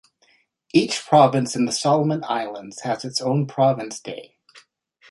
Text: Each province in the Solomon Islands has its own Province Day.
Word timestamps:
Each 0.73 0.99
province 1.05 1.55
in 1.55 1.65
the 1.65 1.71
Solomon 1.71 2.23
Islands 2.23 2.81
has 2.81 3.05
its 3.05 3.21
own 3.21 3.45
Province 3.45 3.99
Day. 3.99 4.39